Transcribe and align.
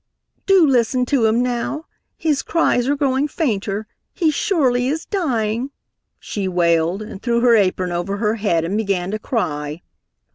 "Do 0.47 0.65
listen 0.65 1.05
to 1.05 1.27
him 1.27 1.43
now! 1.43 1.85
His 2.17 2.41
cries 2.41 2.87
are 2.87 2.95
growing 2.95 3.27
fainter! 3.27 3.85
He 4.15 4.31
surely 4.31 4.87
is 4.87 5.05
dying!" 5.05 5.69
she 6.19 6.47
wailed, 6.47 7.03
and 7.03 7.21
threw 7.21 7.41
her 7.41 7.53
apron 7.55 7.91
over 7.91 8.17
her 8.17 8.33
head 8.33 8.65
and 8.65 8.75
began 8.75 9.11
to 9.11 9.19
cry. 9.19 9.83